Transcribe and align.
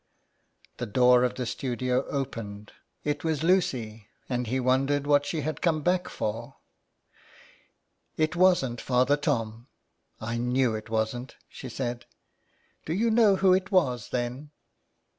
''The 0.79 0.87
door 0.87 1.23
of 1.23 1.35
the 1.35 1.45
studio 1.45 2.07
opened. 2.07 2.71
It 3.03 3.23
was 3.23 3.43
Lucy; 3.43 4.07
and 4.27 4.47
he 4.47 4.59
wondered 4.59 5.05
what 5.05 5.27
she 5.27 5.41
had 5.41 5.61
come 5.61 5.83
back 5.83 6.09
for." 6.09 6.55
It 8.17 8.35
wasn't 8.35 8.81
Father 8.81 9.15
Tom. 9.15 9.67
I 10.19 10.39
knew 10.39 10.73
it 10.73 10.89
wasn't," 10.89 11.35
she 11.47 11.69
said." 11.69 12.07
Do 12.87 12.93
you 12.93 13.11
know 13.11 13.35
who 13.35 13.53
it 13.53 13.69
was 13.71 14.09
then 14.09 14.49